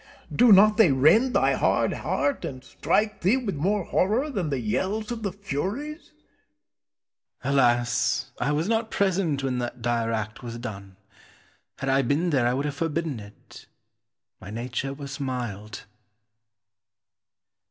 Do 0.35 0.51
not 0.51 0.77
they 0.77 0.91
rend 0.91 1.35
thy 1.35 1.53
hard 1.53 1.93
heart, 1.93 2.43
and 2.43 2.63
strike 2.63 3.21
thee 3.21 3.37
with 3.37 3.53
more 3.53 3.83
horror 3.83 4.31
than 4.31 4.49
the 4.49 4.59
yells 4.59 5.11
of 5.11 5.21
the 5.21 5.31
furies? 5.31 6.09
Cortez. 7.43 7.53
Alas! 7.53 8.31
I 8.39 8.51
was 8.51 8.67
not 8.67 8.89
present 8.89 9.43
when 9.43 9.59
that 9.59 9.83
dire 9.83 10.11
act 10.11 10.41
was 10.41 10.57
done. 10.57 10.95
Had 11.77 11.89
I 11.89 12.01
been 12.01 12.31
there 12.31 12.47
I 12.47 12.53
would 12.55 12.65
have 12.65 12.73
forbidden 12.75 13.19
it. 13.19 13.67
My 14.39 14.49
nature 14.49 14.91
was 14.95 15.19
mild. 15.19 15.83